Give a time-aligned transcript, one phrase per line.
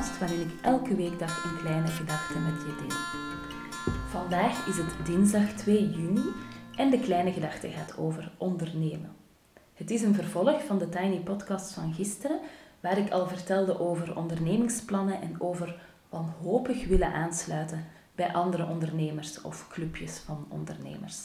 [0.00, 2.96] podcast waarin ik elke weekdag een kleine gedachte met je deel.
[4.10, 6.22] Vandaag is het dinsdag 2 juni
[6.76, 9.12] en de kleine gedachte gaat over ondernemen.
[9.74, 12.38] Het is een vervolg van de Tiny Podcast van gisteren,
[12.80, 19.68] waar ik al vertelde over ondernemingsplannen en over wanhopig willen aansluiten bij andere ondernemers of
[19.68, 21.18] clubjes van ondernemers.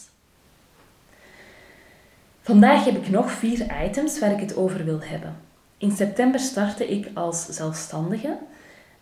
[2.41, 5.35] Vandaag heb ik nog vier items waar ik het over wil hebben.
[5.77, 8.37] In september startte ik als zelfstandige.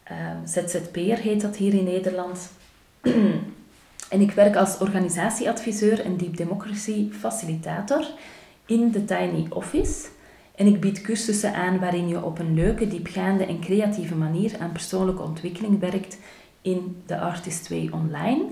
[0.03, 2.51] Ehm, ZZP'er heet dat hier in Nederland.
[4.13, 8.05] en ik werk als organisatieadviseur en Deep Democracy facilitator
[8.65, 10.07] in de Tiny Office.
[10.55, 14.71] En ik bied cursussen aan waarin je op een leuke, diepgaande en creatieve manier aan
[14.71, 16.17] persoonlijke ontwikkeling werkt
[16.61, 18.45] in de Artist Way online.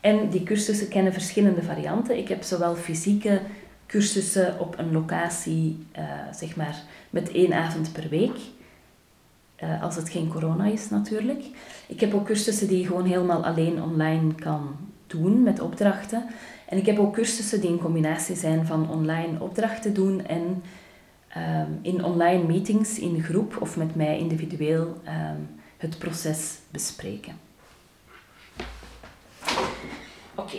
[0.00, 2.18] En die cursussen kennen verschillende varianten.
[2.18, 3.40] Ik heb zowel fysieke
[3.86, 6.02] cursussen op een locatie, uh,
[6.34, 8.36] zeg maar, met één avond per week.
[9.62, 11.44] Uh, als het geen corona is natuurlijk.
[11.86, 16.24] Ik heb ook cursussen die je gewoon helemaal alleen online kan doen met opdrachten.
[16.68, 20.62] En ik heb ook cursussen die een combinatie zijn van online opdrachten doen en
[21.36, 27.32] um, in online meetings in groep of met mij individueel um, het proces bespreken.
[30.34, 30.58] Oké,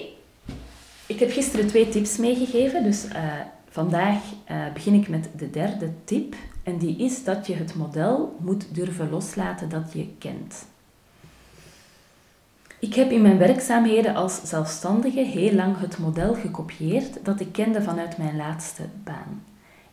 [1.06, 3.34] ik heb gisteren twee tips meegegeven, dus uh,
[3.74, 4.18] vandaag
[4.52, 6.36] uh, begin ik met de derde tip.
[6.64, 10.66] En die is dat je het model moet durven loslaten dat je kent.
[12.80, 17.82] Ik heb in mijn werkzaamheden als zelfstandige heel lang het model gekopieerd dat ik kende
[17.82, 19.44] vanuit mijn laatste baan.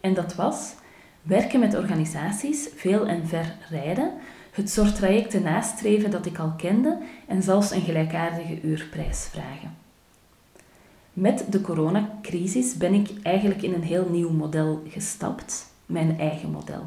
[0.01, 0.75] En dat was
[1.23, 4.13] werken met organisaties, veel en ver rijden,
[4.51, 9.80] het soort trajecten nastreven dat ik al kende en zelfs een gelijkaardige uurprijs vragen.
[11.13, 16.83] Met de coronacrisis ben ik eigenlijk in een heel nieuw model gestapt, mijn eigen model.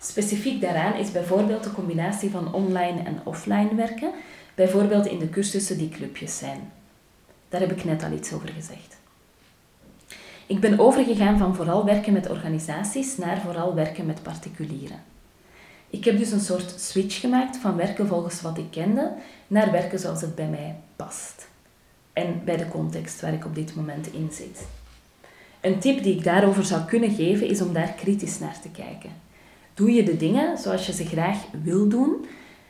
[0.00, 4.10] Specifiek daaraan is bijvoorbeeld de combinatie van online en offline werken,
[4.54, 6.72] bijvoorbeeld in de cursussen die clubjes zijn.
[7.48, 8.96] Daar heb ik net al iets over gezegd.
[10.46, 15.02] Ik ben overgegaan van vooral werken met organisaties naar vooral werken met particulieren.
[15.90, 19.12] Ik heb dus een soort switch gemaakt van werken volgens wat ik kende
[19.46, 21.52] naar werken zoals het bij mij past
[22.14, 24.66] en bij de context waar ik op dit moment in zit.
[25.60, 29.10] Een tip die ik daarover zou kunnen geven is om daar kritisch naar te kijken.
[29.74, 32.26] Doe je de dingen zoals je ze graag wil doen,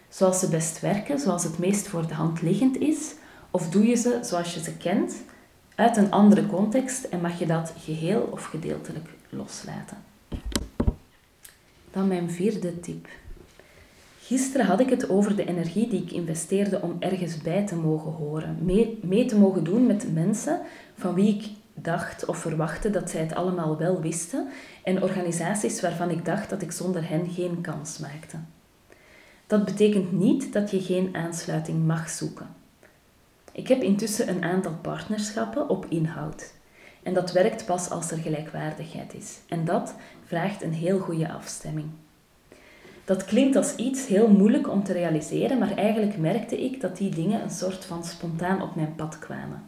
[0.08, 3.14] zoals ze best werken, zoals het meest voor de hand liggend is,
[3.50, 5.14] of doe je ze zoals je ze kent,
[5.74, 9.96] uit een andere context en mag je dat geheel of gedeeltelijk loslaten.
[11.92, 13.08] Dan mijn vierde tip.
[14.26, 18.12] Gisteren had ik het over de energie die ik investeerde om ergens bij te mogen
[18.12, 20.60] horen, mee, mee te mogen doen met mensen
[20.94, 24.48] van wie ik dacht of verwachtte dat zij het allemaal wel wisten
[24.82, 28.36] en organisaties waarvan ik dacht dat ik zonder hen geen kans maakte.
[29.46, 32.48] Dat betekent niet dat je geen aansluiting mag zoeken.
[33.52, 36.52] Ik heb intussen een aantal partnerschappen op inhoud.
[37.02, 39.38] En dat werkt pas als er gelijkwaardigheid is.
[39.48, 41.90] En dat vraagt een heel goede afstemming.
[43.04, 47.10] Dat klinkt als iets heel moeilijk om te realiseren, maar eigenlijk merkte ik dat die
[47.10, 49.62] dingen een soort van spontaan op mijn pad kwamen.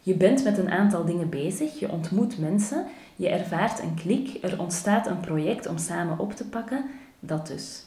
[0.00, 2.86] Je bent met een aantal dingen bezig, je ontmoet mensen,
[3.16, 6.84] je ervaart een klik, er ontstaat een project om samen op te pakken,
[7.20, 7.84] dat dus.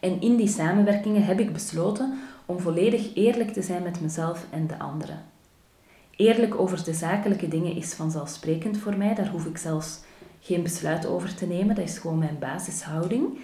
[0.00, 4.66] En in die samenwerkingen heb ik besloten om volledig eerlijk te zijn met mezelf en
[4.66, 5.22] de anderen.
[6.16, 10.00] Eerlijk over de zakelijke dingen is vanzelfsprekend voor mij, daar hoef ik zelfs
[10.40, 11.74] geen besluit over te nemen.
[11.74, 13.38] Dat is gewoon mijn basishouding.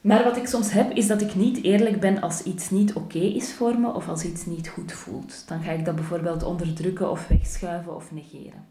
[0.00, 3.18] Maar wat ik soms heb, is dat ik niet eerlijk ben als iets niet oké
[3.18, 5.48] is voor me of als iets niet goed voelt.
[5.48, 8.66] Dan ga ik dat bijvoorbeeld onderdrukken of wegschuiven of negeren.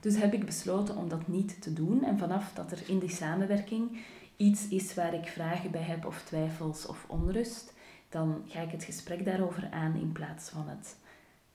[0.00, 2.04] Dus heb ik besloten om dat niet te doen.
[2.04, 3.98] En vanaf dat er in die samenwerking
[4.36, 7.72] iets is waar ik vragen bij heb of twijfels of onrust,
[8.08, 10.96] dan ga ik het gesprek daarover aan in plaats van het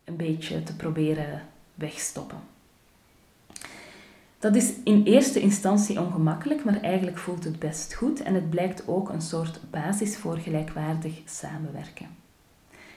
[0.03, 1.41] een beetje te proberen
[1.75, 2.39] wegstoppen.
[4.41, 8.87] Dat is in eerste instantie ongemakkelijk, maar eigenlijk voelt het best goed en het blijkt
[8.87, 12.07] ook een soort basis voor gelijkwaardig samenwerken.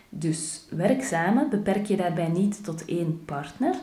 [0.08, 3.74] Dus werk samen, beperk je daarbij niet tot één partner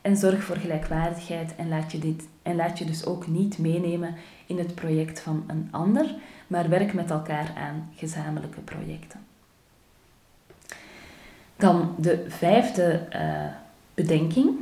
[0.00, 4.14] en zorg voor gelijkwaardigheid en laat je, dit, en laat je dus ook niet meenemen
[4.46, 6.14] in het project van een ander,
[6.46, 9.20] maar werk met elkaar aan gezamenlijke projecten.
[11.56, 13.46] Dan de vijfde uh,
[13.94, 14.56] bedenking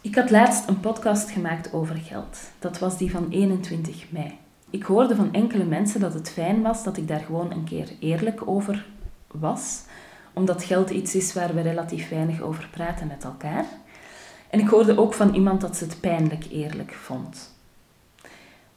[0.00, 2.38] ik had laatst een podcast gemaakt over geld.
[2.58, 4.38] Dat was die van 21 mei.
[4.70, 7.88] Ik hoorde van enkele mensen dat het fijn was dat ik daar gewoon een keer
[8.00, 8.86] eerlijk over
[9.30, 9.82] was,
[10.32, 13.64] omdat geld iets is waar we relatief weinig over praten met elkaar.
[14.50, 17.54] En ik hoorde ook van iemand dat ze het pijnlijk eerlijk vond.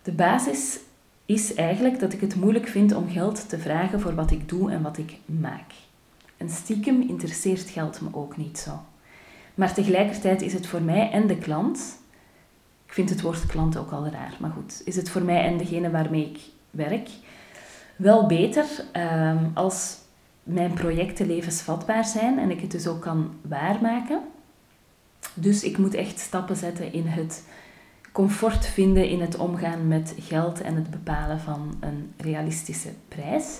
[0.03, 0.79] De basis
[1.25, 4.71] is eigenlijk dat ik het moeilijk vind om geld te vragen voor wat ik doe
[4.71, 5.71] en wat ik maak.
[6.37, 8.79] En stiekem interesseert geld me ook niet zo.
[9.55, 11.99] Maar tegelijkertijd is het voor mij en de klant,
[12.85, 15.57] ik vind het woord klant ook al raar, maar goed, is het voor mij en
[15.57, 16.39] degene waarmee ik
[16.69, 17.09] werk
[17.95, 19.97] wel beter um, als
[20.43, 24.21] mijn projecten levensvatbaar zijn en ik het dus ook kan waarmaken.
[25.33, 27.43] Dus ik moet echt stappen zetten in het
[28.11, 33.59] comfort vinden in het omgaan met geld en het bepalen van een realistische prijs.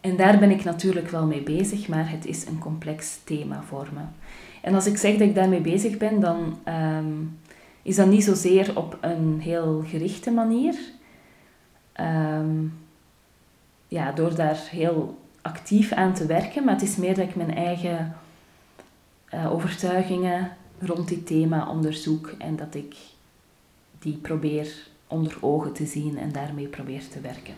[0.00, 3.88] En daar ben ik natuurlijk wel mee bezig, maar het is een complex thema voor
[3.92, 4.02] me.
[4.64, 7.38] En als ik zeg dat ik daarmee bezig ben, dan um,
[7.82, 10.74] is dat niet zozeer op een heel gerichte manier.
[12.00, 12.78] Um,
[13.88, 17.54] ja, door daar heel actief aan te werken, maar het is meer dat ik mijn
[17.54, 18.16] eigen
[19.34, 22.96] uh, overtuigingen rond dit thema onderzoek en dat ik
[23.98, 27.54] die probeer onder ogen te zien en daarmee probeer te werken.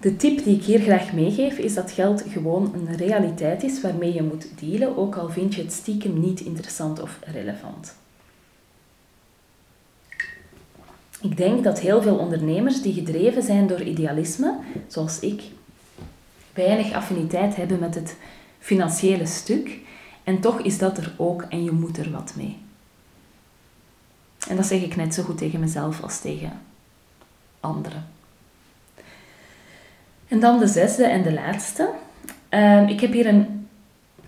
[0.00, 4.14] De tip die ik hier graag meegeef is dat geld gewoon een realiteit is waarmee
[4.14, 7.94] je moet dealen, ook al vind je het stiekem niet interessant of relevant.
[11.20, 15.42] Ik denk dat heel veel ondernemers die gedreven zijn door idealisme, zoals ik,
[16.54, 18.16] weinig affiniteit hebben met het
[18.58, 19.78] financiële stuk.
[20.24, 22.56] En toch is dat er ook en je moet er wat mee.
[24.48, 26.60] En dat zeg ik net zo goed tegen mezelf als tegen
[27.60, 28.18] anderen.
[30.30, 31.90] En dan de zesde en de laatste.
[32.48, 33.68] Ehm, ik heb hier een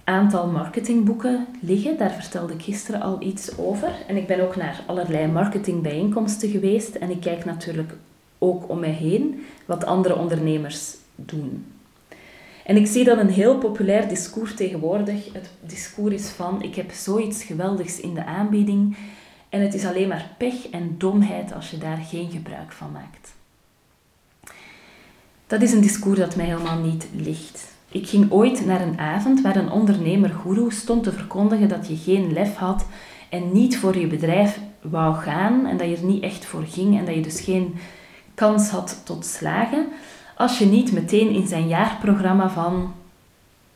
[0.05, 1.99] aantal marketingboeken liggen.
[1.99, 3.91] Daar vertelde ik gisteren al iets over.
[4.07, 6.95] En ik ben ook naar allerlei marketingbijeenkomsten geweest.
[6.95, 7.93] En ik kijk natuurlijk
[8.39, 11.67] ook om mij heen wat andere ondernemers doen.
[12.65, 16.91] En ik zie dat een heel populair discours tegenwoordig het discours is van ik heb
[16.91, 18.97] zoiets geweldigs in de aanbieding
[19.49, 23.35] en het is alleen maar pech en domheid als je daar geen gebruik van maakt.
[25.53, 27.73] Dat is een discours dat mij helemaal niet ligt.
[27.89, 32.33] Ik ging ooit naar een avond waar een ondernemer-goeroe stond te verkondigen dat je geen
[32.33, 32.87] lef had
[33.29, 36.99] en niet voor je bedrijf wou gaan en dat je er niet echt voor ging
[36.99, 37.75] en dat je dus geen
[38.35, 39.87] kans had tot slagen
[40.37, 42.93] als je niet meteen in zijn jaarprogramma van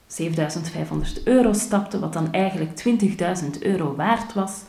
[0.06, 2.84] 7500 euro stapte, wat dan eigenlijk
[3.43, 4.62] 20.000 euro waard was.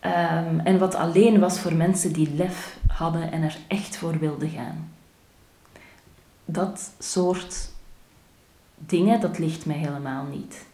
[0.00, 4.48] Um, en wat alleen was voor mensen die lef hadden en er echt voor wilden
[4.48, 4.93] gaan.
[6.44, 7.68] Dat soort
[8.74, 10.64] dingen, dat ligt mij helemaal niet.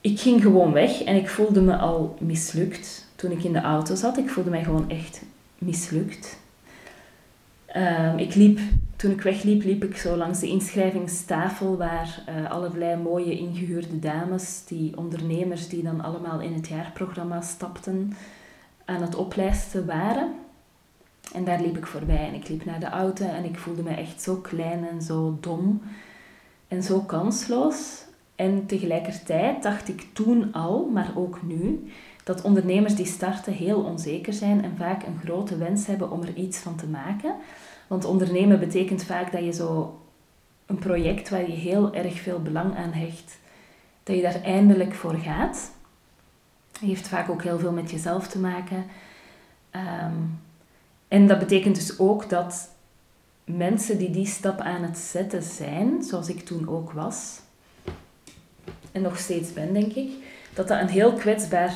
[0.00, 3.94] Ik ging gewoon weg en ik voelde me al mislukt toen ik in de auto
[3.94, 4.18] zat.
[4.18, 5.22] Ik voelde mij gewoon echt
[5.58, 6.38] mislukt.
[7.76, 8.60] Um, ik liep,
[8.96, 14.62] toen ik wegliep, liep ik zo langs de inschrijvingstafel waar uh, allerlei mooie ingehuurde dames,
[14.66, 18.16] die ondernemers die dan allemaal in het jaarprogramma stapten,
[18.84, 20.34] aan het oplijsten waren.
[21.34, 23.90] En daar liep ik voorbij en ik liep naar de auto en ik voelde me
[23.90, 25.82] echt zo klein en zo dom
[26.68, 28.04] en zo kansloos.
[28.36, 31.90] En tegelijkertijd dacht ik toen al, maar ook nu,
[32.24, 36.34] dat ondernemers die starten heel onzeker zijn en vaak een grote wens hebben om er
[36.34, 37.34] iets van te maken.
[37.86, 39.98] Want ondernemen betekent vaak dat je zo
[40.66, 43.38] een project waar je heel erg veel belang aan hecht,
[44.02, 45.72] dat je daar eindelijk voor gaat.
[46.72, 48.84] Het heeft vaak ook heel veel met jezelf te maken.
[49.70, 50.14] Ehm,
[51.14, 52.68] en dat betekent dus ook dat
[53.44, 57.40] mensen die die stap aan het zetten zijn, zoals ik toen ook was,
[58.92, 60.10] en nog steeds ben, denk ik,
[60.54, 61.74] dat dat een heel kwetsbaar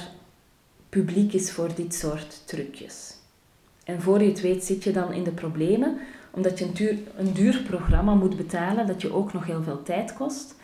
[0.89, 3.15] publiek is voor dit soort trucjes.
[3.85, 5.99] En voor je het weet zit je dan in de problemen,
[6.31, 9.83] omdat je een duur, een duur programma moet betalen dat je ook nog heel veel
[9.83, 10.55] tijd kost.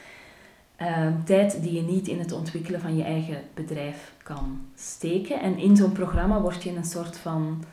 [0.81, 5.40] Uh, tijd die je niet in het ontwikkelen van je eigen bedrijf kan steken.
[5.40, 7.64] En in zo'n programma word je in een soort van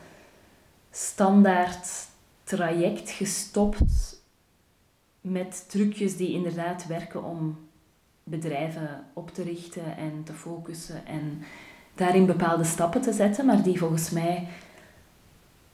[0.92, 1.88] standaard
[2.44, 4.20] traject gestopt
[5.20, 7.58] met trucjes die inderdaad werken om
[8.24, 11.42] bedrijven op te richten en te focussen en
[11.94, 14.48] daarin bepaalde stappen te zetten, maar die volgens mij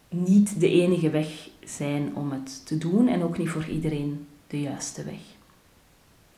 [0.09, 4.61] niet de enige weg zijn om het te doen en ook niet voor iedereen de
[4.61, 5.21] juiste weg.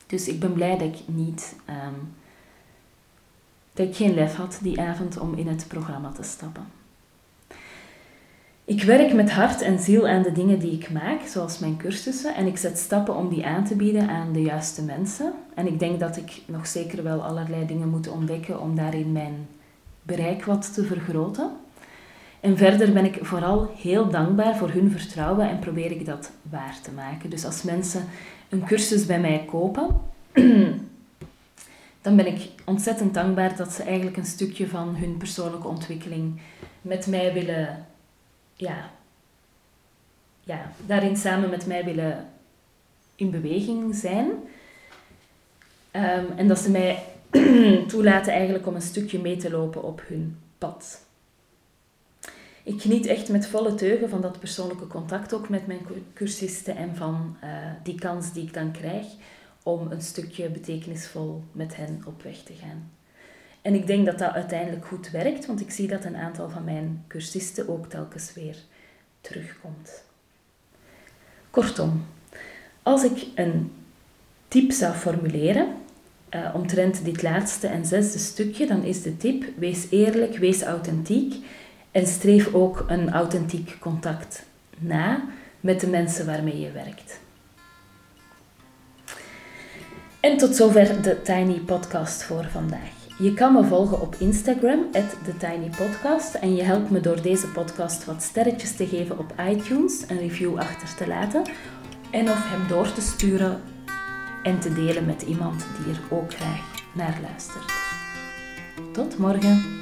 [0.07, 2.13] Dus ik ben blij dat ik niet um,
[3.73, 6.80] dat ik geen lef had die avond om in het programma te stappen.
[8.71, 12.35] Ik werk met hart en ziel aan de dingen die ik maak, zoals mijn cursussen,
[12.35, 15.33] en ik zet stappen om die aan te bieden aan de juiste mensen.
[15.53, 19.47] En ik denk dat ik nog zeker wel allerlei dingen moet ontdekken om daarin mijn
[20.01, 21.51] bereik wat te vergroten.
[22.39, 26.77] En verder ben ik vooral heel dankbaar voor hun vertrouwen en probeer ik dat waar
[26.81, 27.29] te maken.
[27.29, 28.03] Dus als mensen
[28.49, 29.87] een cursus bij mij kopen,
[32.01, 36.39] dan ben ik ontzettend dankbaar dat ze eigenlijk een stukje van hun persoonlijke ontwikkeling
[36.81, 37.85] met mij willen,
[38.61, 38.91] ja,
[40.43, 42.29] ja, daarin samen met mij willen
[43.15, 44.31] in beweging zijn.
[45.91, 47.03] Ehm, en dat ze mij
[47.87, 51.05] toelaten eigenlijk om een stukje mee te lopen op hun pad.
[52.63, 55.81] Ik geniet echt met volle teugen van dat persoonlijke contact ook met mijn
[56.13, 57.49] cursisten en van uh,
[57.83, 59.05] die kans die ik dan krijg
[59.63, 62.91] om een stukje betekenisvol met hen op weg te gaan.
[63.61, 66.63] En ik denk dat dat uiteindelijk goed werkt, want ik zie dat een aantal van
[66.63, 68.55] mijn cursisten ook telkens weer
[69.21, 70.03] terugkomt.
[71.49, 72.05] Kortom,
[72.83, 73.71] als ik een
[74.47, 75.67] tip zou formuleren
[76.29, 81.45] uh, omtrent dit laatste en zesde stukje, dan is de tip: wees eerlijk, wees authentiek
[81.91, 84.43] en streef ook een authentiek contact
[84.77, 85.23] na
[85.59, 87.19] met de mensen waarmee je werkt.
[90.19, 93.00] En tot zover de Tiny Podcast voor vandaag.
[93.21, 96.35] Je kan me volgen op Instagram, TheTinyPodcast.
[96.35, 100.57] En je helpt me door deze podcast wat sterretjes te geven op iTunes, een review
[100.57, 101.43] achter te laten.
[102.11, 103.61] En of hem door te sturen
[104.43, 107.71] en te delen met iemand die er ook graag naar luistert.
[108.93, 109.80] Tot morgen!